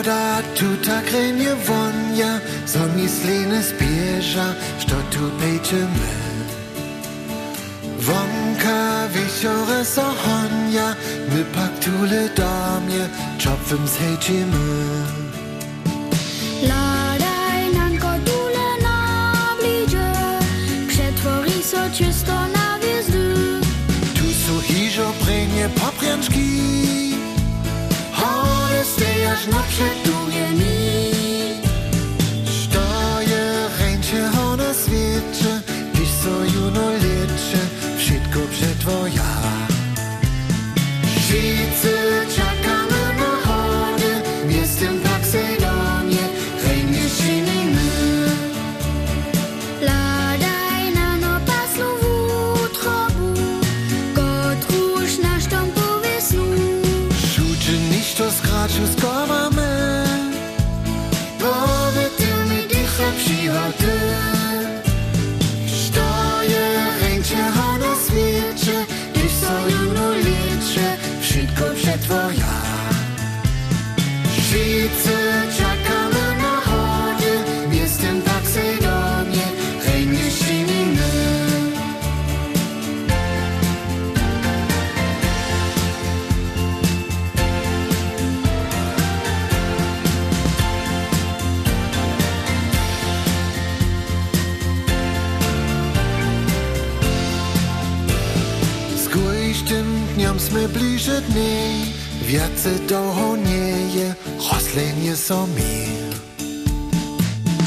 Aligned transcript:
Voda 0.00 0.40
tuta 0.56 1.02
krenje 1.04 1.52
vonja, 1.68 2.40
som 2.66 2.88
mi 2.96 3.08
slene 3.08 3.62
spježa, 3.62 4.54
što 4.80 4.96
tu 5.12 5.30
pejčeme. 5.40 6.12
Vonka 8.06 9.08
wieczore 9.12 9.84
so 9.84 10.00
honja, 10.24 10.94
my 11.28 11.44
pak 11.54 11.84
tule 11.84 12.28
damje, 12.36 13.08
czopwym 13.38 13.88
zhejczymy. 13.88 15.04
Ladaj 16.62 17.60
nanko 17.74 18.12
tule 18.24 18.68
na 18.82 18.98
blidzie, 19.60 20.12
przetwori 20.88 21.62
so 21.62 21.82
czysto 21.98 22.32
na 22.32 22.78
wjezdu. 22.82 23.60
Tu 24.14 24.26
su 24.32 24.60
hižo 24.60 25.12
prenje 25.24 25.68
poprjančki, 25.68 26.48
hore 26.48 26.59
aż 29.40 29.46
naprzed 29.46 30.02
długie 30.04 30.50
mi 30.50 30.80
Stoję, 32.62 33.68
ręcie 33.80 34.30
ona 34.40 34.74
zwietrze 34.74 35.60
Dziś 35.94 36.08
co 36.24 36.44
juno 36.44 36.90
liczy 36.92 37.58
Wszystko 37.98 38.40
przetwoja 38.50 39.30
Wszyscy 41.16 41.99
skraczu 58.40 58.86
skomamy, 58.98 60.04
powiedz 61.38 62.20
mi 62.50 62.68
dycha 62.68 63.08
przychody. 63.18 63.98
Što 65.66 66.42
je 66.42 66.86
ręcie 67.02 67.42
ho 67.56 67.78
na 67.78 67.94
świecie, 68.04 68.86
gdyż 69.14 69.32
so 69.32 69.68
juno 69.68 70.12
liczy, 70.14 70.86
wszystko 71.20 71.64
Každým 99.60 100.16
dňom 100.16 100.40
sme 100.40 100.64
blíže 100.72 101.20
dny, 101.28 101.84
viacej 102.24 102.80
dlho 102.88 103.36
nie 103.44 103.92
je 103.92 104.08
rostlenie 104.40 105.12
somí. 105.12 105.84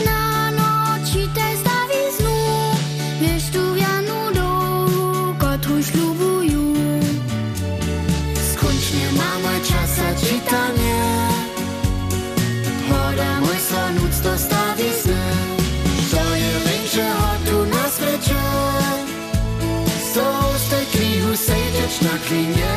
Na 0.00 0.48
noči 0.56 1.28
tu 3.52 3.60
vianu 3.76 4.32
dolu, 4.32 5.36
kotru 5.36 5.84
šľubujú. 5.84 6.64
Skončne. 8.40 9.12
Startlinie, 22.02 22.74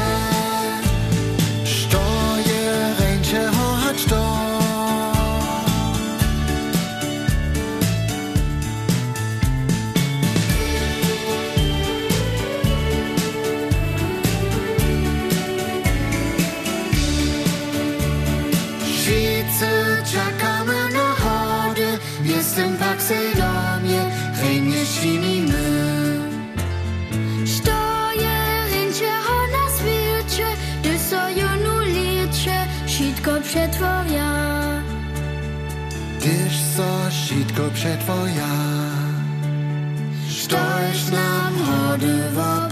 Steuer, 1.65 2.93
Range, 2.99 3.51
hat 3.51 3.97
Świece 18.93 20.03
czekamy 20.11 20.93
na 20.93 21.15
chody, 21.15 21.99
jestem 22.23 22.77
tak 22.77 23.01
syf. 23.01 23.34
Przetworia. 33.41 34.31
Gdyż 36.19 36.59
so 36.75 37.09
wszystko 37.09 37.69
przetwoja, 37.73 38.47
sztoś 40.29 41.11
nam 41.11 41.53
chody 41.65 42.29
w. 42.33 42.65